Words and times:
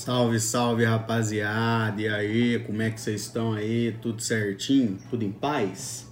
Salve, 0.00 0.40
salve 0.40 0.82
rapaziada! 0.82 2.00
E 2.00 2.08
aí, 2.08 2.58
como 2.60 2.80
é 2.80 2.90
que 2.90 2.98
vocês 2.98 3.20
estão 3.20 3.52
aí? 3.52 3.94
Tudo 4.00 4.22
certinho? 4.22 4.96
Tudo 5.10 5.26
em 5.26 5.30
paz? 5.30 6.08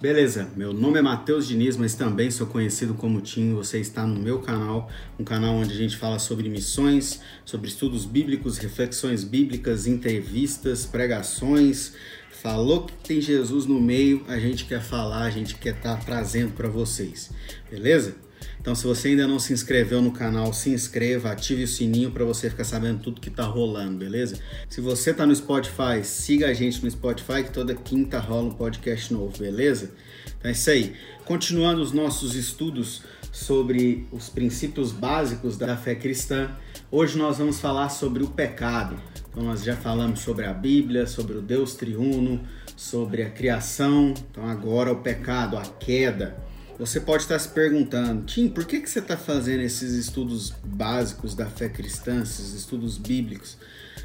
Beleza, 0.00 0.48
meu 0.54 0.72
nome 0.72 1.00
é 1.00 1.02
Matheus 1.02 1.48
Diniz, 1.48 1.76
mas 1.76 1.96
também 1.96 2.30
sou 2.30 2.46
conhecido 2.46 2.94
como 2.94 3.20
Tim. 3.20 3.54
Você 3.54 3.80
está 3.80 4.06
no 4.06 4.20
meu 4.20 4.38
canal, 4.38 4.88
um 5.18 5.24
canal 5.24 5.56
onde 5.56 5.72
a 5.72 5.76
gente 5.76 5.96
fala 5.96 6.20
sobre 6.20 6.48
missões, 6.48 7.20
sobre 7.44 7.66
estudos 7.66 8.04
bíblicos, 8.04 8.56
reflexões 8.56 9.24
bíblicas, 9.24 9.88
entrevistas, 9.88 10.86
pregações. 10.86 11.94
Falou 12.30 12.86
que 12.86 12.94
tem 13.02 13.20
Jesus 13.20 13.66
no 13.66 13.80
meio, 13.80 14.24
a 14.28 14.38
gente 14.38 14.64
quer 14.64 14.80
falar, 14.80 15.22
a 15.22 15.30
gente 15.30 15.56
quer 15.56 15.74
estar 15.74 15.96
tá 15.96 16.04
trazendo 16.04 16.52
para 16.52 16.68
vocês, 16.68 17.32
beleza? 17.68 18.27
Então, 18.60 18.74
se 18.74 18.86
você 18.86 19.08
ainda 19.08 19.26
não 19.26 19.38
se 19.38 19.52
inscreveu 19.52 20.02
no 20.02 20.12
canal, 20.12 20.52
se 20.52 20.70
inscreva, 20.70 21.30
ative 21.30 21.64
o 21.64 21.68
sininho 21.68 22.10
para 22.10 22.24
você 22.24 22.50
ficar 22.50 22.64
sabendo 22.64 23.00
tudo 23.00 23.20
que 23.20 23.30
tá 23.30 23.44
rolando, 23.44 23.96
beleza? 23.96 24.38
Se 24.68 24.80
você 24.80 25.14
tá 25.14 25.26
no 25.26 25.34
Spotify, 25.34 26.02
siga 26.02 26.48
a 26.48 26.52
gente 26.52 26.82
no 26.84 26.90
Spotify 26.90 27.44
que 27.44 27.50
toda 27.50 27.74
quinta 27.74 28.18
rola 28.18 28.48
um 28.48 28.54
podcast 28.54 29.12
novo, 29.12 29.38
beleza? 29.38 29.92
Então 30.38 30.50
é 30.50 30.52
isso 30.52 30.70
aí. 30.70 30.94
Continuando 31.24 31.82
os 31.82 31.92
nossos 31.92 32.34
estudos 32.34 33.02
sobre 33.32 34.06
os 34.10 34.28
princípios 34.28 34.92
básicos 34.92 35.56
da 35.56 35.76
fé 35.76 35.94
cristã, 35.94 36.50
hoje 36.90 37.18
nós 37.18 37.38
vamos 37.38 37.60
falar 37.60 37.88
sobre 37.88 38.22
o 38.22 38.28
pecado. 38.28 38.96
Então 39.30 39.42
nós 39.42 39.62
já 39.62 39.76
falamos 39.76 40.20
sobre 40.20 40.46
a 40.46 40.52
Bíblia, 40.52 41.06
sobre 41.06 41.36
o 41.36 41.42
Deus 41.42 41.74
triuno, 41.74 42.40
sobre 42.76 43.22
a 43.22 43.30
criação. 43.30 44.14
Então 44.30 44.46
agora 44.46 44.92
o 44.92 44.96
pecado, 44.96 45.56
a 45.56 45.62
queda. 45.62 46.36
Você 46.78 47.00
pode 47.00 47.24
estar 47.24 47.38
se 47.40 47.48
perguntando, 47.48 48.24
Tim, 48.24 48.48
por 48.48 48.64
que, 48.64 48.80
que 48.80 48.88
você 48.88 49.00
está 49.00 49.16
fazendo 49.16 49.62
esses 49.62 49.94
estudos 49.94 50.54
básicos 50.64 51.34
da 51.34 51.46
fé 51.46 51.68
cristã, 51.68 52.22
esses 52.22 52.54
estudos 52.54 52.96
bíblicos? 52.96 53.58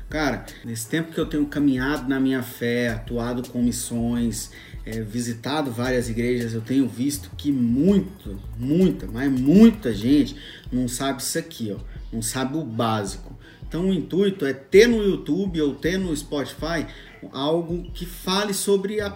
Cara, 0.10 0.44
nesse 0.66 0.88
tempo 0.88 1.12
que 1.12 1.20
eu 1.20 1.28
tenho 1.28 1.46
caminhado 1.46 2.10
na 2.10 2.20
minha 2.20 2.42
fé, 2.42 2.90
atuado 2.90 3.48
com 3.50 3.62
missões, 3.62 4.50
é, 4.86 5.02
visitado 5.02 5.72
várias 5.72 6.10
igrejas, 6.10 6.56
eu 6.56 6.62
tenho 6.62 6.88
visto 6.88 7.30
que 7.38 7.52
muito, 7.52 8.40
muita, 8.58 9.06
mas 9.06 9.32
muita 9.32 9.94
gente 9.94 10.36
não 10.72 10.88
sabe 10.88 11.22
isso 11.22 11.38
aqui, 11.38 11.72
ó, 11.72 11.80
não 12.12 12.24
sabe 12.24 12.58
o 12.58 12.64
básico. 12.64 13.38
Então 13.68 13.90
o 13.90 13.94
intuito 13.94 14.48
é 14.48 14.54
ter 14.54 14.88
no 14.88 14.98
YouTube 15.04 15.62
ou 15.62 15.76
ter 15.76 16.00
no 16.00 16.16
Spotify 16.16 16.88
algo 17.32 17.84
que 17.92 18.06
fale 18.06 18.54
sobre 18.54 19.00
a, 19.00 19.16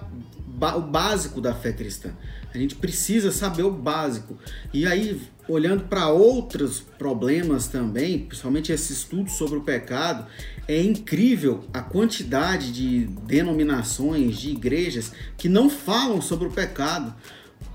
o 0.76 0.82
básico 0.82 1.40
da 1.40 1.54
fé 1.54 1.72
cristã. 1.72 2.12
A 2.54 2.58
gente 2.58 2.76
precisa 2.76 3.32
saber 3.32 3.64
o 3.64 3.72
básico. 3.72 4.38
E 4.74 4.86
aí, 4.86 5.22
olhando 5.48 5.84
para 5.84 6.10
outros 6.10 6.80
problemas 6.80 7.68
também, 7.68 8.20
principalmente 8.20 8.72
esse 8.72 8.94
estudo 8.94 9.30
sobre 9.30 9.58
o 9.58 9.62
pecado, 9.62 10.26
é 10.68 10.82
incrível 10.82 11.66
a 11.74 11.82
quantidade 11.82 12.72
de 12.72 13.06
denominações, 13.26 14.38
de 14.38 14.50
igrejas 14.50 15.12
que 15.38 15.48
não 15.48 15.70
falam 15.70 16.22
sobre 16.22 16.48
o 16.48 16.52
pecado. 16.52 17.14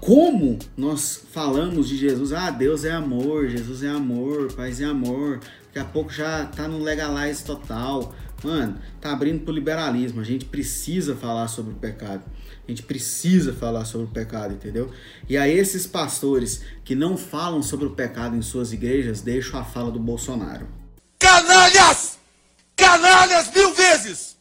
Como 0.00 0.58
nós 0.76 1.24
falamos 1.30 1.88
de 1.88 1.96
Jesus, 1.96 2.32
ah, 2.32 2.50
Deus 2.50 2.84
é 2.84 2.90
amor, 2.90 3.48
Jesus 3.48 3.84
é 3.84 3.88
amor, 3.88 4.52
paz 4.52 4.80
é 4.80 4.84
amor, 4.84 5.38
daqui 5.66 5.78
a 5.78 5.84
pouco 5.84 6.12
já 6.12 6.44
tá 6.46 6.66
no 6.66 6.82
legalize 6.82 7.44
total. 7.44 8.12
Mano, 8.42 8.76
tá 9.00 9.12
abrindo 9.12 9.44
pro 9.44 9.54
liberalismo. 9.54 10.20
A 10.20 10.24
gente 10.24 10.44
precisa 10.44 11.14
falar 11.14 11.46
sobre 11.46 11.72
o 11.72 11.76
pecado. 11.76 12.24
A 12.66 12.70
gente 12.70 12.82
precisa 12.84 13.52
falar 13.52 13.84
sobre 13.84 14.06
o 14.06 14.10
pecado, 14.10 14.54
entendeu? 14.54 14.92
E 15.28 15.36
a 15.36 15.48
esses 15.48 15.86
pastores 15.86 16.62
que 16.84 16.94
não 16.94 17.16
falam 17.16 17.62
sobre 17.62 17.86
o 17.86 17.90
pecado 17.90 18.36
em 18.36 18.42
suas 18.42 18.72
igrejas, 18.72 19.20
deixo 19.20 19.56
a 19.56 19.64
fala 19.64 19.90
do 19.90 19.98
Bolsonaro. 19.98 20.68
Canalhas! 21.18 22.18
Canalhas 22.76 23.52
mil 23.52 23.74
vezes! 23.74 24.36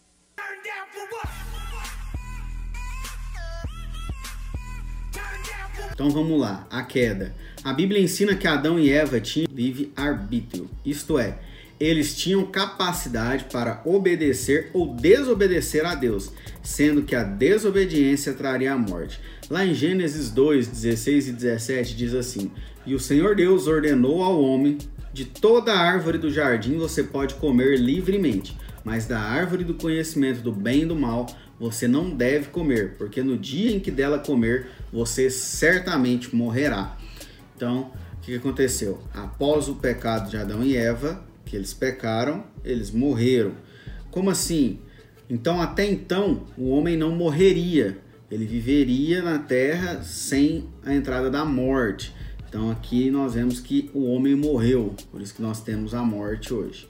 Então 5.94 6.10
vamos 6.10 6.40
lá, 6.40 6.66
a 6.70 6.82
queda. 6.84 7.36
A 7.64 7.74
Bíblia 7.74 8.02
ensina 8.02 8.36
que 8.36 8.48
Adão 8.48 8.80
e 8.80 8.90
Eva 8.90 9.20
tinham 9.20 9.48
livre 9.52 9.94
arbítrio, 9.96 10.68
isto 10.84 11.20
é, 11.20 11.38
eles 11.82 12.16
tinham 12.16 12.46
capacidade 12.46 13.46
para 13.46 13.82
obedecer 13.84 14.70
ou 14.72 14.94
desobedecer 14.94 15.84
a 15.84 15.96
Deus, 15.96 16.32
sendo 16.62 17.02
que 17.02 17.16
a 17.16 17.24
desobediência 17.24 18.34
traria 18.34 18.74
a 18.74 18.78
morte. 18.78 19.20
Lá 19.50 19.66
em 19.66 19.74
Gênesis 19.74 20.30
2, 20.30 20.68
16 20.68 21.30
e 21.30 21.32
17 21.32 21.96
diz 21.96 22.14
assim: 22.14 22.52
E 22.86 22.94
o 22.94 23.00
Senhor 23.00 23.36
Deus 23.36 23.66
ordenou 23.66 24.22
ao 24.22 24.40
homem: 24.40 24.78
De 25.12 25.26
toda 25.26 25.74
árvore 25.74 26.20
do 26.20 26.32
jardim 26.32 26.78
você 26.78 27.02
pode 27.02 27.34
comer 27.36 27.80
livremente, 27.80 28.56
mas 28.84 29.08
da 29.08 29.20
árvore 29.20 29.64
do 29.64 29.74
conhecimento 29.74 30.42
do 30.42 30.52
bem 30.52 30.84
e 30.84 30.86
do 30.86 30.96
mal 30.96 31.26
você 31.60 31.88
não 31.88 32.12
deve 32.12 32.50
comer, 32.50 32.96
porque 32.96 33.24
no 33.24 33.38
dia 33.38 33.72
em 33.72 33.80
que 33.80 33.90
dela 33.90 34.20
comer, 34.20 34.68
você 34.94 35.32
certamente 35.32 36.36
morrerá. 36.36 36.96
Então, 37.56 37.92
o 38.18 38.22
que 38.22 38.36
aconteceu? 38.36 39.00
Após 39.14 39.68
o 39.68 39.76
pecado 39.76 40.30
de 40.30 40.38
Adão 40.38 40.64
e 40.64 40.76
Eva, 40.76 41.24
que 41.52 41.58
eles 41.58 41.74
pecaram, 41.74 42.46
eles 42.64 42.92
morreram. 42.92 43.52
Como 44.10 44.30
assim? 44.30 44.80
Então, 45.30 45.62
até 45.62 45.86
então, 45.86 46.46
o 46.58 46.70
homem 46.70 46.96
não 46.96 47.12
morreria, 47.12 47.98
ele 48.32 48.46
viveria 48.46 49.22
na 49.22 49.38
terra 49.38 50.02
sem 50.02 50.70
a 50.86 50.96
entrada 50.96 51.30
da 51.30 51.44
morte. 51.44 52.16
Então, 52.48 52.72
aqui 52.72 53.12
nós 53.12 53.34
vemos 53.34 53.60
que 53.60 53.92
o 53.94 54.06
homem 54.06 54.34
morreu, 54.34 54.96
por 55.12 55.22
isso 55.22 55.36
que 55.36 55.42
nós 55.42 55.62
temos 55.62 55.94
a 55.94 56.02
morte 56.02 56.54
hoje. 56.54 56.88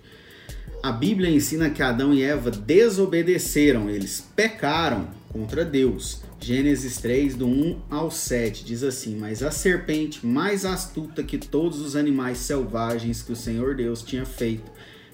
A 0.84 0.92
Bíblia 0.92 1.32
ensina 1.32 1.72
que 1.72 1.82
Adão 1.82 2.14
e 2.14 2.22
Eva 2.22 2.52
desobedeceram, 2.52 3.90
eles 3.90 4.24
pecaram 4.36 5.08
contra 5.30 5.66
Deus. 5.66 6.22
Gênesis 6.44 6.98
3, 6.98 7.36
do 7.36 7.46
1 7.46 7.82
ao 7.88 8.10
7, 8.10 8.66
diz 8.66 8.82
assim: 8.82 9.16
Mas 9.16 9.44
a 9.44 9.52
serpente, 9.52 10.26
mais 10.26 10.66
astuta 10.66 11.22
que 11.22 11.38
todos 11.38 11.80
os 11.80 11.96
animais 11.96 12.40
selvagens 12.40 13.22
que 13.22 13.32
o 13.32 13.36
Senhor 13.36 13.76
Deus 13.76 14.02
tinha 14.02 14.26
feito, 14.26 14.72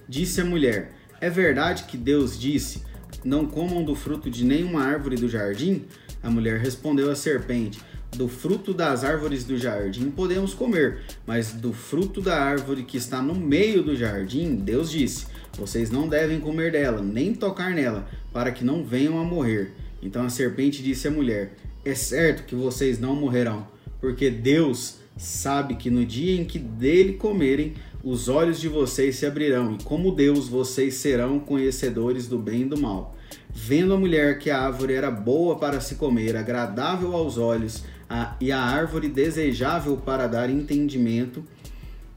disse 0.08 0.40
à 0.40 0.46
mulher: 0.46 0.94
É 1.20 1.30
verdade 1.30 1.84
que 1.84 1.98
Deus 1.98 2.40
disse: 2.40 2.82
Não 3.26 3.46
comam 3.46 3.84
do 3.84 3.94
fruto 3.94 4.30
de 4.30 4.46
nenhuma 4.46 4.82
árvore 4.82 5.18
do 5.18 5.28
jardim? 5.28 5.84
A 6.24 6.30
mulher 6.30 6.62
respondeu 6.62 7.12
à 7.12 7.16
serpente: 7.16 7.82
Do 8.16 8.30
fruto 8.30 8.74
das 8.74 9.04
árvores 9.04 9.44
do 9.44 9.58
jardim 9.58 10.10
podemos 10.10 10.54
comer, 10.54 11.02
mas 11.26 11.52
do 11.52 11.74
fruto 11.74 12.22
da 12.22 12.42
árvore 12.42 12.84
que 12.84 12.96
está 12.96 13.22
no 13.22 13.36
meio 13.36 13.84
do 13.84 13.98
jardim, 13.98 14.56
Deus 14.56 14.90
disse: 14.90 15.26
Vocês 15.58 15.92
não 15.92 16.08
devem 16.08 16.40
comer 16.40 16.72
dela, 16.72 17.02
nem 17.02 17.34
tocar 17.34 17.72
nela, 17.72 18.08
para 18.32 18.50
que 18.50 18.64
não 18.64 18.82
venham 18.82 19.20
a 19.20 19.26
morrer. 19.26 19.74
Então 20.02 20.26
a 20.26 20.30
serpente 20.30 20.84
disse 20.84 21.08
à 21.08 21.12
mulher: 21.12 21.56
É 21.84 21.96
certo 21.96 22.44
que 22.46 22.56
vocês 22.56 23.00
não 23.00 23.16
morrerão, 23.16 23.68
porque 24.00 24.30
Deus 24.30 25.00
sabe 25.18 25.76
que 25.76 25.90
no 25.90 26.06
dia 26.06 26.40
em 26.40 26.46
que 26.46 26.60
dele 26.60 27.14
comerem, 27.14 27.74
os 28.04 28.30
olhos 28.30 28.60
de 28.60 28.70
vocês 28.70 29.16
se 29.16 29.26
abrirão, 29.26 29.74
e 29.74 29.84
como 29.84 30.12
Deus, 30.12 30.48
vocês 30.48 30.96
serão 30.96 31.40
conhecedores 31.40 32.28
do 32.28 32.38
bem 32.38 32.62
e 32.62 32.66
do 32.66 32.80
mal. 32.80 33.16
Vendo 33.50 33.94
a 33.94 33.98
mulher 33.98 34.38
que 34.38 34.50
a 34.50 34.62
árvore 34.62 34.94
era 34.94 35.10
boa 35.10 35.58
para 35.58 35.82
se 35.82 35.96
comer, 35.96 36.38
agradável 36.38 37.14
aos 37.14 37.38
olhos, 37.38 37.84
a, 38.10 38.36
e 38.40 38.52
a 38.52 38.62
árvore 38.62 39.10
desejável 39.10 39.98
para 39.98 40.28
dar 40.28 40.50
entendimento, 40.50 41.44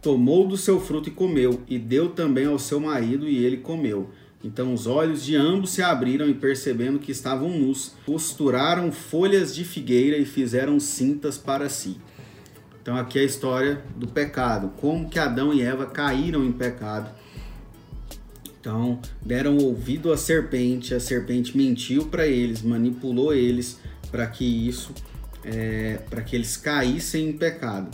tomou 0.03 0.47
do 0.47 0.57
seu 0.57 0.81
fruto 0.81 1.09
e 1.09 1.13
comeu, 1.13 1.63
e 1.67 1.79
deu 1.79 2.11
também 2.11 2.47
ao 2.47 2.59
seu 2.59 2.79
marido, 2.79 3.29
e 3.29 3.45
ele 3.45 3.57
comeu. 3.57 4.11
Então 4.43 4.73
os 4.73 4.87
olhos 4.87 5.23
de 5.23 5.37
ambos 5.37 5.71
se 5.71 5.83
abriram 5.83 6.29
e 6.29 6.35
percebendo 6.35 6.99
que 6.99 7.13
estavam 7.13 7.51
nus, 7.51 7.95
costuraram 8.07 8.91
folhas 8.91 9.55
de 9.55 9.65
figueira 9.65 10.17
e 10.17 10.25
fizeram 10.25 10.81
cintas 10.81 11.37
para 11.37 11.69
si. 11.69 11.99
Então 12.81 12.97
aqui 12.97 13.19
é 13.19 13.23
a 13.23 13.25
história 13.25 13.83
do 13.97 14.09
pecado, 14.09 14.73
como 14.81 15.11
que 15.11 15.19
Adão 15.19 15.53
e 15.53 15.61
Eva 15.61 15.85
caíram 15.85 16.45
em 16.45 16.53
pecado. 16.53 17.11
Então 18.59 18.99
deram 19.21 19.59
ouvido 19.59 20.11
à 20.11 20.17
serpente, 20.17 20.95
a 20.95 21.01
serpente 21.01 21.57
mentiu 21.57 22.07
para 22.07 22.27
eles, 22.27 22.63
manipulou 22.63 23.35
eles 23.35 23.79
para 24.11 24.27
que 24.27 24.45
isso, 24.45 24.93
é, 25.45 25.99
para 26.09 26.23
que 26.23 26.35
eles 26.35 26.57
caíssem 26.57 27.29
em 27.29 27.33
pecado. 27.35 27.91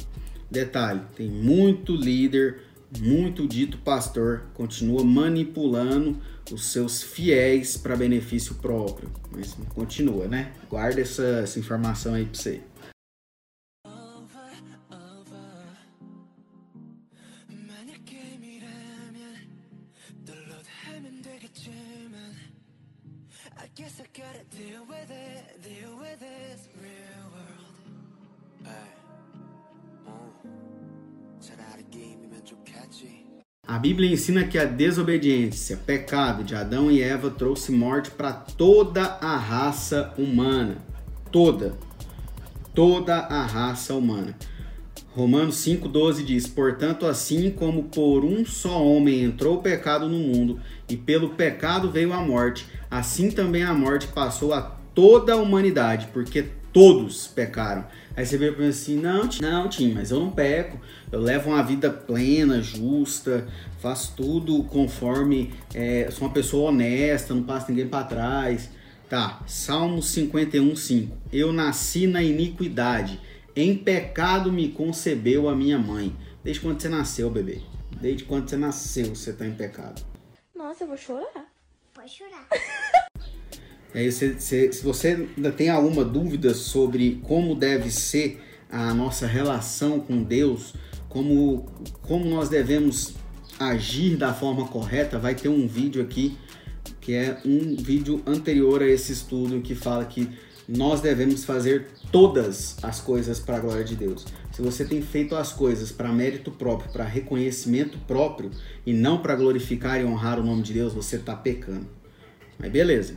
Detalhe: 0.48 1.00
tem 1.16 1.28
muito 1.28 1.94
líder, 1.94 2.60
muito 2.98 3.46
dito 3.46 3.78
pastor 3.78 4.44
continua 4.54 5.04
manipulando 5.04 6.18
os 6.52 6.66
seus 6.66 7.02
fiéis 7.02 7.76
para 7.76 7.96
benefício 7.96 8.54
próprio. 8.56 9.10
Mas 9.30 9.56
continua, 9.74 10.26
né? 10.26 10.52
Guarda 10.70 11.00
essa, 11.00 11.40
essa 11.42 11.58
informação 11.58 12.14
aí 12.14 12.24
para 12.24 12.38
você. 12.38 12.60
A 33.66 33.78
Bíblia 33.78 34.12
ensina 34.12 34.44
que 34.44 34.56
a 34.56 34.64
desobediência, 34.64 35.76
pecado 35.76 36.44
de 36.44 36.54
Adão 36.54 36.88
e 36.88 37.02
Eva 37.02 37.30
trouxe 37.30 37.72
morte 37.72 38.12
para 38.12 38.32
toda 38.32 39.02
a 39.02 39.36
raça 39.36 40.14
humana. 40.16 40.78
Toda. 41.32 41.74
Toda 42.72 43.16
a 43.16 43.44
raça 43.44 43.92
humana. 43.94 44.36
Romanos 45.08 45.56
5,12 45.56 46.24
diz: 46.24 46.46
Portanto, 46.46 47.06
assim 47.06 47.50
como 47.50 47.84
por 47.84 48.24
um 48.24 48.46
só 48.46 48.84
homem 48.84 49.24
entrou 49.24 49.56
o 49.56 49.62
pecado 49.62 50.08
no 50.08 50.18
mundo, 50.18 50.60
e 50.88 50.96
pelo 50.96 51.30
pecado 51.30 51.90
veio 51.90 52.12
a 52.12 52.20
morte, 52.20 52.66
assim 52.88 53.30
também 53.30 53.64
a 53.64 53.74
morte 53.74 54.06
passou 54.08 54.54
a 54.54 54.62
toda 54.94 55.32
a 55.32 55.36
humanidade, 55.36 56.08
porque 56.12 56.50
todos 56.76 57.26
pecaram. 57.26 57.86
Aí 58.14 58.26
você 58.26 58.36
vê 58.36 58.54
e 58.54 58.68
assim: 58.68 58.98
não, 58.98 59.26
não, 59.40 59.66
Tim, 59.66 59.94
mas 59.94 60.10
eu 60.10 60.20
não 60.20 60.30
peco. 60.30 60.78
Eu 61.10 61.20
levo 61.20 61.48
uma 61.48 61.62
vida 61.62 61.90
plena, 61.90 62.60
justa, 62.60 63.48
faço 63.80 64.12
tudo 64.14 64.62
conforme. 64.64 65.54
É, 65.72 66.06
sou 66.10 66.28
uma 66.28 66.34
pessoa 66.34 66.68
honesta, 66.68 67.32
não 67.32 67.44
passo 67.44 67.70
ninguém 67.70 67.88
para 67.88 68.04
trás. 68.04 68.68
Tá, 69.08 69.40
Salmo 69.46 70.02
51, 70.02 70.76
5. 70.76 71.16
Eu 71.32 71.50
nasci 71.50 72.06
na 72.06 72.22
iniquidade, 72.22 73.18
em 73.54 73.74
pecado 73.74 74.52
me 74.52 74.68
concebeu 74.68 75.48
a 75.48 75.56
minha 75.56 75.78
mãe. 75.78 76.14
Desde 76.44 76.60
quando 76.60 76.82
você 76.82 76.90
nasceu, 76.90 77.30
bebê? 77.30 77.62
Desde 78.02 78.24
quando 78.24 78.50
você 78.50 78.56
nasceu, 78.56 79.14
você 79.14 79.32
tá 79.32 79.46
em 79.46 79.54
pecado. 79.54 80.04
Nossa, 80.54 80.84
eu 80.84 80.88
vou 80.88 80.96
chorar. 80.98 81.46
Pode 81.94 82.10
chorar. 82.10 82.46
Aí, 83.94 84.10
se, 84.12 84.38
se, 84.38 84.72
se 84.72 84.84
você 84.84 85.28
ainda 85.36 85.50
tem 85.50 85.68
alguma 85.68 86.04
dúvida 86.04 86.52
sobre 86.54 87.20
como 87.22 87.54
deve 87.54 87.90
ser 87.90 88.42
a 88.70 88.92
nossa 88.92 89.26
relação 89.26 90.00
com 90.00 90.22
Deus, 90.22 90.74
como, 91.08 91.66
como 92.02 92.26
nós 92.26 92.48
devemos 92.48 93.14
agir 93.58 94.16
da 94.16 94.34
forma 94.34 94.66
correta, 94.68 95.18
vai 95.18 95.34
ter 95.34 95.48
um 95.48 95.66
vídeo 95.66 96.02
aqui 96.02 96.36
que 97.00 97.14
é 97.14 97.40
um 97.44 97.76
vídeo 97.76 98.20
anterior 98.26 98.82
a 98.82 98.86
esse 98.88 99.12
estudo 99.12 99.60
que 99.60 99.76
fala 99.76 100.04
que 100.04 100.28
nós 100.68 101.00
devemos 101.00 101.44
fazer 101.44 101.86
todas 102.10 102.76
as 102.82 103.00
coisas 103.00 103.38
para 103.38 103.58
a 103.58 103.60
glória 103.60 103.84
de 103.84 103.94
Deus. 103.94 104.26
Se 104.50 104.60
você 104.60 104.84
tem 104.84 105.00
feito 105.00 105.36
as 105.36 105.52
coisas 105.52 105.92
para 105.92 106.12
mérito 106.12 106.50
próprio, 106.50 106.90
para 106.92 107.04
reconhecimento 107.04 107.96
próprio 108.08 108.50
e 108.84 108.92
não 108.92 109.18
para 109.18 109.36
glorificar 109.36 110.00
e 110.00 110.04
honrar 110.04 110.40
o 110.40 110.42
nome 110.42 110.62
de 110.62 110.72
Deus, 110.72 110.92
você 110.92 111.16
está 111.16 111.36
pecando. 111.36 111.86
Mas 112.58 112.72
beleza. 112.72 113.14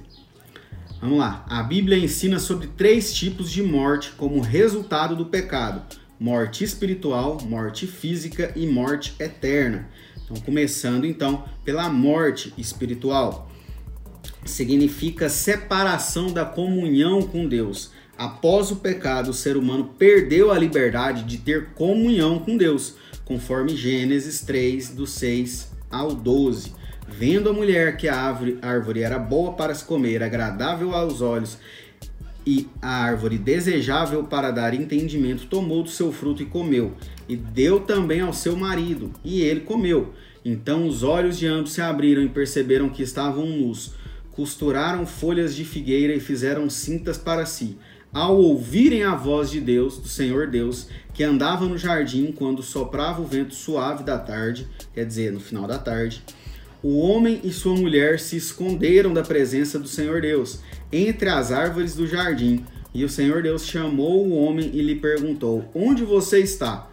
Vamos 1.01 1.19
lá. 1.19 1.45
A 1.47 1.63
Bíblia 1.63 1.97
ensina 1.97 2.39
sobre 2.39 2.67
três 2.67 3.13
tipos 3.13 3.49
de 3.49 3.63
morte 3.63 4.11
como 4.17 4.41
resultado 4.41 5.15
do 5.15 5.25
pecado: 5.25 5.81
morte 6.19 6.63
espiritual, 6.63 7.39
morte 7.41 7.87
física 7.87 8.51
e 8.55 8.67
morte 8.67 9.15
eterna. 9.17 9.87
Então, 10.23 10.35
começando 10.41 11.05
então 11.05 11.45
pela 11.63 11.89
morte 11.89 12.53
espiritual. 12.57 13.49
Significa 14.45 15.29
separação 15.29 16.31
da 16.31 16.43
comunhão 16.45 17.21
com 17.21 17.47
Deus. 17.47 17.91
Após 18.17 18.69
o 18.69 18.75
pecado, 18.75 19.29
o 19.29 19.33
ser 19.33 19.55
humano 19.55 19.93
perdeu 19.97 20.51
a 20.51 20.59
liberdade 20.59 21.23
de 21.23 21.37
ter 21.37 21.69
comunhão 21.69 22.39
com 22.39 22.57
Deus, 22.57 22.95
conforme 23.23 23.75
Gênesis 23.75 24.41
3, 24.41 24.89
do 24.89 25.07
6 25.07 25.71
ao 25.89 26.13
12. 26.13 26.73
Vendo 27.17 27.49
a 27.49 27.53
mulher 27.53 27.97
que 27.97 28.07
a 28.07 28.15
árvore, 28.15 28.57
árvore 28.61 29.01
era 29.01 29.19
boa 29.19 29.53
para 29.53 29.73
se 29.75 29.83
comer, 29.83 30.23
agradável 30.23 30.93
aos 30.93 31.21
olhos, 31.21 31.57
e 32.45 32.67
a 32.81 33.03
árvore 33.03 33.37
desejável 33.37 34.23
para 34.23 34.51
dar 34.51 34.73
entendimento, 34.73 35.47
tomou 35.47 35.83
do 35.83 35.89
seu 35.89 36.11
fruto 36.11 36.41
e 36.41 36.45
comeu, 36.45 36.93
e 37.27 37.35
deu 37.35 37.81
também 37.81 38.21
ao 38.21 38.33
seu 38.33 38.55
marido, 38.55 39.11
e 39.23 39.41
ele 39.41 39.61
comeu. 39.61 40.13
Então 40.43 40.87
os 40.87 41.03
olhos 41.03 41.37
de 41.37 41.45
ambos 41.45 41.73
se 41.73 41.81
abriram 41.81 42.23
e 42.23 42.29
perceberam 42.29 42.89
que 42.89 43.03
estavam 43.03 43.45
nus. 43.45 43.93
Costuraram 44.31 45.05
folhas 45.05 45.53
de 45.53 45.65
figueira 45.65 46.13
e 46.13 46.19
fizeram 46.19 46.69
cintas 46.69 47.17
para 47.17 47.45
si. 47.45 47.77
Ao 48.11 48.35
ouvirem 48.35 49.03
a 49.03 49.13
voz 49.13 49.51
de 49.51 49.59
Deus, 49.59 49.97
do 49.97 50.07
Senhor 50.07 50.47
Deus, 50.47 50.87
que 51.13 51.23
andava 51.23 51.65
no 51.65 51.77
jardim 51.77 52.31
quando 52.31 52.63
soprava 52.63 53.21
o 53.21 53.25
vento 53.25 53.53
suave 53.53 54.03
da 54.03 54.17
tarde, 54.17 54.67
quer 54.93 55.05
dizer, 55.05 55.31
no 55.31 55.39
final 55.39 55.67
da 55.67 55.77
tarde, 55.77 56.23
o 56.81 56.99
homem 56.99 57.41
e 57.43 57.51
sua 57.51 57.75
mulher 57.75 58.19
se 58.19 58.37
esconderam 58.37 59.13
da 59.13 59.21
presença 59.21 59.77
do 59.77 59.87
Senhor 59.87 60.21
Deus 60.21 60.59
entre 60.91 61.29
as 61.29 61.51
árvores 61.51 61.93
do 61.93 62.07
jardim. 62.07 62.65
E 62.93 63.03
o 63.03 63.09
Senhor 63.09 63.43
Deus 63.43 63.65
chamou 63.65 64.25
o 64.25 64.35
homem 64.35 64.71
e 64.73 64.81
lhe 64.81 64.95
perguntou: 64.95 65.69
Onde 65.75 66.03
você 66.03 66.39
está? 66.39 66.89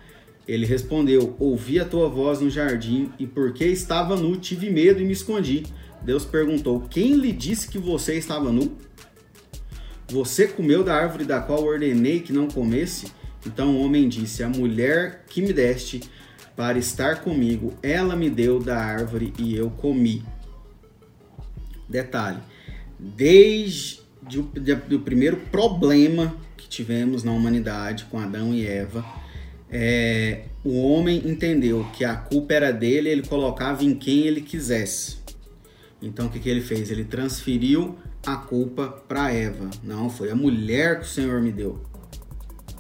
Ele 0.47 0.67
respondeu: 0.67 1.35
Ouvi 1.38 1.79
a 1.79 1.85
tua 1.85 2.09
voz 2.09 2.41
no 2.41 2.50
jardim 2.50 3.11
e 3.19 3.27
porque 3.27 3.65
estava 3.65 4.17
nu, 4.17 4.37
tive 4.37 4.71
medo 4.71 5.00
e 5.00 5.05
me 5.05 5.12
escondi. 5.12 5.65
Deus 6.03 6.25
perguntou: 6.25 6.83
Quem 6.91 7.15
lhe 7.15 7.33
disse 7.33 7.69
que 7.69 7.79
você 7.79 8.15
estava 8.15 8.50
nu? 8.53 8.77
Você 10.09 10.47
comeu 10.47 10.85
da 10.85 10.94
árvore 10.94 11.25
da 11.25 11.41
qual 11.41 11.65
ordenei 11.65 12.21
que 12.21 12.33
não 12.33 12.49
comesse? 12.49 13.06
Então 13.47 13.77
o 13.77 13.81
homem 13.81 14.09
disse: 14.09 14.43
A 14.43 14.49
mulher 14.49 15.25
que 15.29 15.41
me 15.41 15.53
deste 15.53 16.00
para 16.56 16.79
estar 16.79 17.20
comigo, 17.20 17.75
ela 17.82 18.17
me 18.17 18.31
deu 18.31 18.58
da 18.58 18.79
árvore 18.79 19.32
e 19.38 19.55
eu 19.55 19.70
comi. 19.70 20.25
Detalhe: 21.88 22.38
desde 22.99 24.00
o, 24.38 25.00
primeiro 25.00 25.37
problema 25.37 26.35
que 26.56 26.69
tivemos 26.69 27.23
na 27.23 27.31
humanidade 27.31 28.06
com 28.06 28.19
Adão 28.19 28.55
e 28.55 28.67
Eva, 28.67 29.05
é, 29.70 30.44
o 30.64 30.81
homem 30.82 31.23
entendeu 31.29 31.87
que 31.93 32.05
a 32.05 32.17
culpa 32.17 32.55
era 32.55 32.73
dele, 32.73 33.11
ele 33.11 33.23
colocava 33.23 33.85
em 33.85 33.94
quem 33.94 34.26
ele 34.26 34.41
quisesse. 34.41 35.19
Então 36.00 36.26
o 36.26 36.31
que, 36.31 36.41
que 36.41 36.49
ele 36.49 36.61
fez? 36.61 36.91
Ele 36.91 37.05
transferiu 37.05 37.97
a 38.25 38.37
culpa 38.37 38.88
para 38.88 39.32
Eva. 39.32 39.70
Não, 39.82 40.11
foi 40.11 40.31
a 40.31 40.35
mulher 40.35 41.00
que 41.00 41.06
o 41.06 41.09
Senhor 41.09 41.41
me 41.41 41.52
deu. 41.52 41.81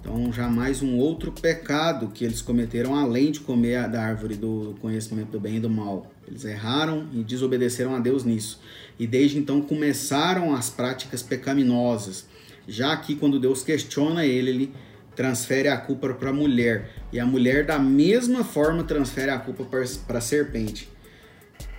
Então, 0.08 0.32
jamais 0.32 0.82
um 0.82 0.96
outro 0.98 1.32
pecado 1.32 2.12
que 2.14 2.24
eles 2.24 2.40
cometeram 2.40 2.94
além 2.94 3.32
de 3.32 3.40
comer 3.40 3.88
da 3.88 4.00
árvore 4.00 4.36
do 4.36 4.76
conhecimento 4.80 5.32
do 5.32 5.40
bem 5.40 5.56
e 5.56 5.60
do 5.60 5.68
mal. 5.68 6.12
Eles 6.28 6.44
erraram 6.44 7.08
e 7.12 7.24
desobedeceram 7.24 7.92
a 7.92 7.98
Deus 7.98 8.22
nisso. 8.22 8.60
E 9.00 9.04
desde 9.04 9.36
então 9.36 9.60
começaram 9.60 10.54
as 10.54 10.70
práticas 10.70 11.24
pecaminosas. 11.24 12.24
Já 12.68 12.96
que 12.96 13.16
quando 13.16 13.40
Deus 13.40 13.64
questiona 13.64 14.24
ele, 14.24 14.50
ele 14.50 14.72
transfere 15.16 15.66
a 15.66 15.76
culpa 15.76 16.14
para 16.14 16.30
a 16.30 16.32
mulher. 16.32 16.88
E 17.12 17.18
a 17.18 17.26
mulher, 17.26 17.66
da 17.66 17.80
mesma 17.80 18.44
forma, 18.44 18.84
transfere 18.84 19.32
a 19.32 19.38
culpa 19.40 19.64
para 19.64 20.18
a 20.18 20.20
serpente. 20.20 20.88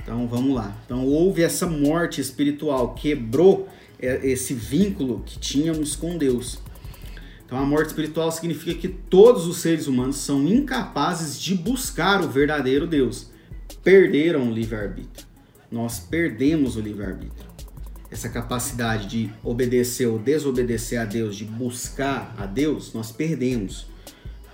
Então 0.03 0.27
vamos 0.27 0.53
lá. 0.53 0.77
Então 0.85 1.05
houve 1.05 1.43
essa 1.43 1.65
morte 1.65 2.19
espiritual, 2.19 2.93
quebrou 2.93 3.69
é, 3.97 4.19
esse 4.27 4.53
vínculo 4.53 5.23
que 5.25 5.39
tínhamos 5.39 5.95
com 5.95 6.17
Deus. 6.17 6.66
Então, 7.47 7.57
a 7.57 7.65
morte 7.65 7.87
espiritual 7.87 8.29
significa 8.29 8.77
que 8.77 8.89
todos 8.89 9.47
os 9.47 9.59
seres 9.59 9.87
humanos 9.87 10.17
são 10.17 10.45
incapazes 10.45 11.39
de 11.39 11.55
buscar 11.55 12.21
o 12.21 12.27
verdadeiro 12.27 12.85
Deus. 12.85 13.31
Perderam 13.81 14.49
o 14.49 14.53
livre-arbítrio. 14.53 15.25
Nós 15.71 15.97
perdemos 15.97 16.75
o 16.75 16.81
livre-arbítrio. 16.81 17.47
Essa 18.11 18.27
capacidade 18.27 19.07
de 19.07 19.33
obedecer 19.41 20.07
ou 20.07 20.19
desobedecer 20.19 20.99
a 20.99 21.05
Deus, 21.05 21.37
de 21.37 21.45
buscar 21.45 22.35
a 22.37 22.45
Deus, 22.45 22.91
nós 22.93 23.13
perdemos. 23.13 23.87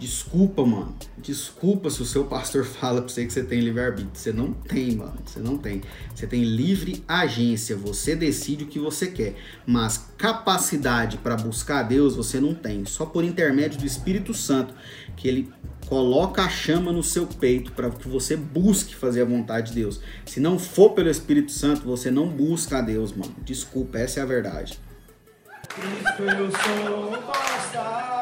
Desculpa, 0.03 0.65
mano. 0.65 0.93
Desculpa 1.17 1.89
se 1.89 2.01
o 2.01 2.05
seu 2.05 2.25
pastor 2.25 2.65
fala 2.67 3.01
pra 3.01 3.07
você 3.07 3.25
que 3.25 3.31
você 3.31 3.41
tem 3.41 3.61
livre-arbítrio. 3.61 4.11
Você 4.13 4.33
não 4.33 4.51
tem, 4.51 4.97
mano. 4.97 5.17
Você 5.25 5.39
não 5.39 5.57
tem. 5.57 5.81
Você 6.13 6.27
tem 6.27 6.43
livre 6.43 7.01
agência. 7.07 7.73
Você 7.77 8.13
decide 8.13 8.65
o 8.65 8.67
que 8.67 8.79
você 8.79 9.07
quer. 9.07 9.35
Mas 9.65 10.09
capacidade 10.17 11.17
para 11.19 11.37
buscar 11.37 11.79
a 11.79 11.83
Deus 11.83 12.17
você 12.17 12.37
não 12.37 12.53
tem. 12.53 12.83
Só 12.83 13.05
por 13.05 13.23
intermédio 13.23 13.79
do 13.79 13.85
Espírito 13.85 14.33
Santo 14.33 14.73
que 15.15 15.25
ele 15.25 15.49
coloca 15.87 16.41
a 16.41 16.49
chama 16.49 16.91
no 16.91 17.01
seu 17.01 17.25
peito 17.25 17.71
para 17.71 17.89
que 17.89 18.09
você 18.09 18.35
busque 18.35 18.93
fazer 18.93 19.21
a 19.21 19.25
vontade 19.25 19.69
de 19.69 19.75
Deus. 19.79 20.01
Se 20.25 20.41
não 20.41 20.59
for 20.59 20.89
pelo 20.89 21.09
Espírito 21.09 21.53
Santo, 21.53 21.83
você 21.83 22.11
não 22.11 22.27
busca 22.27 22.79
a 22.79 22.81
Deus, 22.81 23.13
mano. 23.13 23.33
Desculpa, 23.45 23.99
essa 23.99 24.19
é 24.19 24.23
a 24.23 24.25
verdade. 24.25 24.77
Cristo, 25.69 26.23
eu 26.23 26.51
sou 26.51 28.12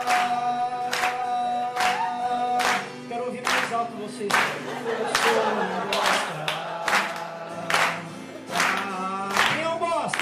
é 9.59 9.67
o 9.67 9.79
bosta? 9.79 10.19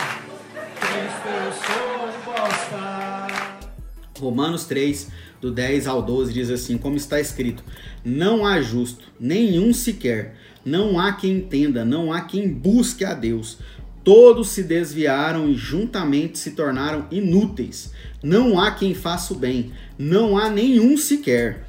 Romanos 4.17 4.65
3, 4.65 5.09
do 5.41 5.51
10 5.51 5.87
ao 5.87 6.01
12, 6.01 6.31
diz 6.31 6.49
assim: 6.49 6.77
Como 6.77 6.95
está 6.95 7.19
escrito: 7.19 7.61
Não 8.03 8.45
há 8.45 8.61
justo, 8.61 9.03
nenhum 9.19 9.73
sequer, 9.73 10.35
não 10.63 10.97
há 10.97 11.11
quem 11.11 11.37
entenda, 11.39 11.83
não 11.83 12.13
há 12.13 12.21
quem 12.21 12.47
busque 12.47 13.03
a 13.03 13.13
Deus. 13.13 13.57
Todos 14.05 14.51
se 14.51 14.63
desviaram 14.63 15.49
e 15.49 15.55
juntamente 15.55 16.39
se 16.39 16.51
tornaram 16.51 17.07
inúteis. 17.11 17.91
Não 18.23 18.57
há 18.57 18.71
quem 18.71 18.93
faça 18.93 19.33
o 19.33 19.37
bem, 19.37 19.73
não 19.97 20.37
há 20.37 20.49
nenhum 20.49 20.95
sequer. 20.97 21.68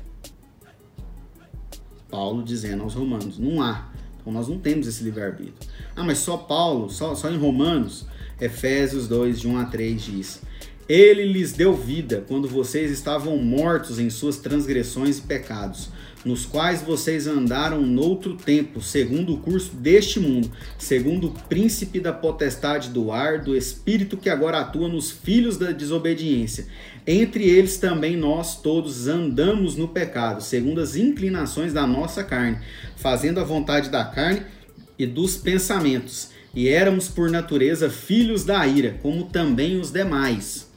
Paulo 2.10 2.42
dizendo 2.42 2.82
aos 2.82 2.94
romanos: 2.94 3.38
não 3.38 3.62
há. 3.62 3.88
Então 4.20 4.32
nós 4.32 4.48
não 4.48 4.58
temos 4.58 4.86
esse 4.86 5.02
livre-arbítrio. 5.02 5.54
Ah, 5.96 6.02
mas 6.02 6.18
só 6.18 6.36
Paulo, 6.36 6.90
só, 6.90 7.14
só 7.14 7.30
em 7.30 7.38
Romanos, 7.38 8.06
Efésios 8.40 9.08
2, 9.08 9.40
de 9.40 9.48
1 9.48 9.58
a 9.58 9.64
3 9.64 10.02
diz: 10.02 10.42
Ele 10.88 11.24
lhes 11.24 11.52
deu 11.52 11.74
vida 11.74 12.24
quando 12.28 12.48
vocês 12.48 12.90
estavam 12.90 13.36
mortos 13.38 13.98
em 13.98 14.10
suas 14.10 14.36
transgressões 14.36 15.18
e 15.18 15.22
pecados 15.22 15.88
nos 16.24 16.44
quais 16.44 16.82
vocês 16.82 17.26
andaram 17.26 17.80
noutro 17.80 18.34
tempo, 18.34 18.82
segundo 18.82 19.34
o 19.34 19.38
curso 19.38 19.74
deste 19.74 20.20
mundo, 20.20 20.50
segundo 20.78 21.28
o 21.28 21.32
príncipe 21.48 21.98
da 21.98 22.12
potestade 22.12 22.90
do 22.90 23.10
ar, 23.10 23.38
do 23.38 23.56
espírito 23.56 24.16
que 24.16 24.28
agora 24.28 24.60
atua 24.60 24.88
nos 24.88 25.10
filhos 25.10 25.56
da 25.56 25.72
desobediência. 25.72 26.66
Entre 27.06 27.44
eles 27.48 27.78
também 27.78 28.16
nós 28.16 28.60
todos 28.60 29.08
andamos 29.08 29.76
no 29.76 29.88
pecado, 29.88 30.42
segundo 30.42 30.80
as 30.80 30.94
inclinações 30.94 31.72
da 31.72 31.86
nossa 31.86 32.22
carne, 32.22 32.58
fazendo 32.96 33.40
a 33.40 33.44
vontade 33.44 33.88
da 33.88 34.04
carne 34.04 34.42
e 34.98 35.06
dos 35.06 35.36
pensamentos. 35.36 36.30
E 36.54 36.68
éramos 36.68 37.08
por 37.08 37.30
natureza 37.30 37.88
filhos 37.88 38.44
da 38.44 38.66
ira, 38.66 38.98
como 39.00 39.24
também 39.24 39.80
os 39.80 39.90
demais. 39.90 40.68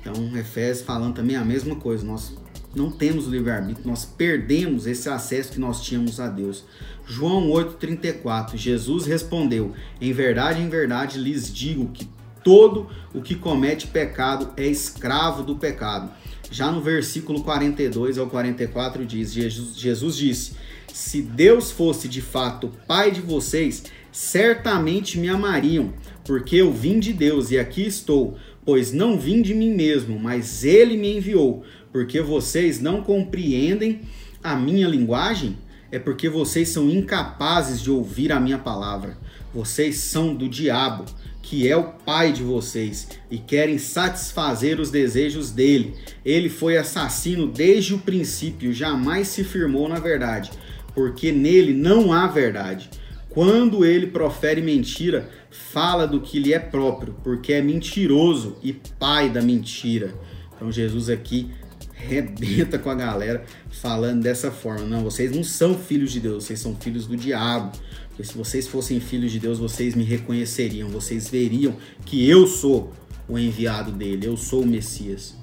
Então, 0.00 0.36
Efésios 0.36 0.84
falando 0.84 1.14
também 1.14 1.36
a 1.36 1.44
mesma 1.44 1.76
coisa. 1.76 2.04
Nós 2.04 2.32
não 2.74 2.90
temos 2.90 3.26
livre-arbítrio, 3.26 3.86
nós 3.86 4.04
perdemos 4.04 4.86
esse 4.86 5.08
acesso 5.08 5.52
que 5.52 5.60
nós 5.60 5.82
tínhamos 5.82 6.18
a 6.18 6.28
Deus. 6.28 6.64
João 7.06 7.48
8,34, 7.48 8.56
Jesus 8.56 9.06
respondeu: 9.06 9.72
Em 10.00 10.12
verdade, 10.12 10.60
em 10.60 10.68
verdade 10.68 11.18
lhes 11.18 11.52
digo 11.52 11.88
que 11.88 12.08
todo 12.42 12.88
o 13.14 13.20
que 13.20 13.34
comete 13.34 13.86
pecado 13.86 14.52
é 14.56 14.66
escravo 14.66 15.42
do 15.42 15.56
pecado. 15.56 16.10
Já 16.50 16.70
no 16.70 16.82
versículo 16.82 17.42
42 17.42 18.18
ao 18.18 18.26
44 18.26 19.06
diz: 19.06 19.32
Jesus, 19.32 19.76
Jesus 19.76 20.16
disse: 20.16 20.52
Se 20.92 21.22
Deus 21.22 21.70
fosse 21.70 22.08
de 22.08 22.20
fato 22.20 22.70
pai 22.86 23.10
de 23.10 23.20
vocês, 23.20 23.84
certamente 24.12 25.18
me 25.18 25.28
amariam, 25.28 25.92
porque 26.24 26.56
eu 26.56 26.72
vim 26.72 27.00
de 27.00 27.12
Deus 27.12 27.50
e 27.50 27.58
aqui 27.58 27.84
estou, 27.86 28.36
pois 28.64 28.92
não 28.92 29.18
vim 29.18 29.42
de 29.42 29.54
mim 29.54 29.74
mesmo, 29.74 30.18
mas 30.18 30.62
ele 30.64 30.96
me 30.96 31.16
enviou 31.16 31.64
porque 31.92 32.22
vocês 32.22 32.80
não 32.80 33.02
compreendem 33.02 34.00
a 34.42 34.56
minha 34.56 34.88
linguagem? 34.88 35.58
É 35.92 35.98
porque 35.98 36.28
vocês 36.28 36.70
são 36.70 36.88
incapazes 36.88 37.82
de 37.82 37.90
ouvir 37.90 38.32
a 38.32 38.40
minha 38.40 38.58
palavra. 38.58 39.18
Vocês 39.54 39.96
são 39.96 40.34
do 40.34 40.48
diabo, 40.48 41.04
que 41.42 41.68
é 41.68 41.76
o 41.76 41.92
pai 41.92 42.32
de 42.32 42.42
vocês, 42.42 43.08
e 43.30 43.36
querem 43.36 43.76
satisfazer 43.76 44.80
os 44.80 44.90
desejos 44.90 45.50
dele. 45.50 45.94
Ele 46.24 46.48
foi 46.48 46.78
assassino 46.78 47.46
desde 47.46 47.92
o 47.92 47.98
princípio, 47.98 48.72
jamais 48.72 49.28
se 49.28 49.44
firmou 49.44 49.86
na 49.86 50.00
verdade, 50.00 50.50
porque 50.94 51.30
nele 51.30 51.74
não 51.74 52.10
há 52.10 52.26
verdade. 52.26 52.88
Quando 53.32 53.84
ele 53.84 54.08
profere 54.08 54.60
mentira, 54.60 55.30
fala 55.50 56.06
do 56.06 56.20
que 56.20 56.38
lhe 56.38 56.52
é 56.52 56.58
próprio, 56.58 57.14
porque 57.24 57.54
é 57.54 57.62
mentiroso 57.62 58.56
e 58.62 58.72
pai 58.72 59.30
da 59.30 59.40
mentira. 59.40 60.12
Então 60.54 60.70
Jesus 60.70 61.08
aqui 61.08 61.50
rebenta 61.94 62.78
com 62.78 62.90
a 62.90 62.94
galera 62.94 63.44
falando 63.70 64.22
dessa 64.22 64.50
forma. 64.50 64.84
Não, 64.84 65.02
vocês 65.02 65.34
não 65.34 65.42
são 65.42 65.78
filhos 65.78 66.12
de 66.12 66.20
Deus, 66.20 66.44
vocês 66.44 66.60
são 66.60 66.76
filhos 66.76 67.06
do 67.06 67.16
diabo. 67.16 67.72
Porque 68.08 68.24
se 68.24 68.36
vocês 68.36 68.68
fossem 68.68 69.00
filhos 69.00 69.32
de 69.32 69.38
Deus, 69.38 69.58
vocês 69.58 69.94
me 69.94 70.04
reconheceriam, 70.04 70.90
vocês 70.90 71.30
veriam 71.30 71.74
que 72.04 72.28
eu 72.28 72.46
sou 72.46 72.92
o 73.26 73.38
enviado 73.38 73.90
dele, 73.92 74.26
eu 74.26 74.36
sou 74.36 74.62
o 74.62 74.66
Messias. 74.66 75.34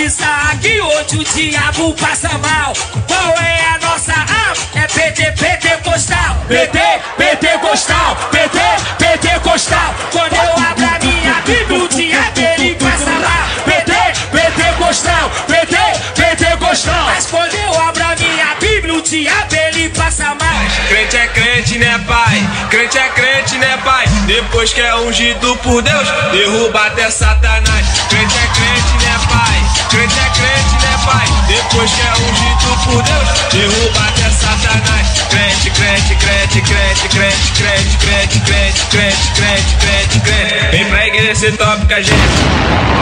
Que 0.00 0.80
hoje 0.80 1.18
o 1.18 1.24
diabo 1.24 1.92
passa 1.92 2.30
mal. 2.38 2.72
Qual 3.06 3.34
é 3.38 3.66
a 3.66 3.78
nossa 3.86 4.12
arma? 4.12 4.56
É 4.74 4.86
PT, 4.86 5.32
PT 5.32 5.76
Costal. 5.84 6.36
PT, 6.48 6.78
PT 7.18 7.58
Costal. 7.58 8.16
PT, 8.30 8.58
PT 8.98 9.40
Costal. 9.40 9.94
Quando 10.10 10.32
eu 10.32 10.52
abro 10.52 10.86
a 10.86 10.98
minha 11.04 11.34
Bíblia, 11.44 11.84
o 11.84 11.88
diabo 11.88 12.40
ele 12.40 12.76
passa 12.76 13.10
lá. 13.10 13.46
PT, 13.66 13.92
PT 14.32 14.72
Costal. 14.78 15.30
PT, 15.46 15.76
PT 16.14 16.56
Costal. 16.56 17.04
Mas 17.04 17.26
quando 17.26 17.54
eu 17.54 17.80
abro 17.82 18.02
a 18.02 18.16
minha 18.16 18.54
Bíblia, 18.58 18.94
o 18.94 19.02
diabo 19.02 19.54
ele 19.54 19.90
passa 19.90 20.34
mal. 20.34 20.60
Crente 20.88 21.16
é 21.18 21.26
crente, 21.28 21.78
né, 21.78 22.00
pai? 22.08 22.48
Crente 22.70 22.98
é 22.98 23.08
crente, 23.10 23.58
né, 23.58 23.78
pai? 23.84 24.06
Depois 24.26 24.72
que 24.72 24.80
é 24.80 24.94
ungido 24.96 25.56
por 25.58 25.82
Deus, 25.82 26.08
derruba 26.32 26.86
até 26.86 27.10
Satanás. 27.10 27.86
Crente 28.08 28.34
é 28.38 28.46
crente, 28.54 28.99
né? 30.14 30.20
Crente 30.20 30.20
é 30.20 30.30
crente, 30.30 30.74
né, 30.84 30.98
pai? 31.04 31.28
Depois 31.46 31.90
que 31.90 32.00
é 32.00 32.12
ungido 32.12 32.70
por 32.84 33.02
Deus, 33.02 33.28
derruba 33.52 34.00
até 34.08 34.30
Satanás. 34.30 35.08
Crente, 35.30 35.70
crente, 35.70 36.14
crente, 36.16 36.60
crente, 36.62 37.08
crente, 37.08 37.52
crente, 37.52 37.98
crente, 37.98 38.40
crente, 38.40 38.86
crente, 38.86 39.26
crente, 39.34 39.76
crente, 39.76 40.20
crente. 40.20 40.70
Vem 40.70 40.84
pra 40.86 41.06
igreja 41.06 41.52
com 41.52 41.94
a 41.94 42.00
gente. 42.00 43.00